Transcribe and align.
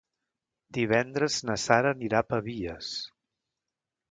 Divendres 0.77 1.37
na 1.49 1.57
Sara 1.67 1.93
anirà 1.99 2.23
a 2.25 2.27
Pavies. 2.31 2.91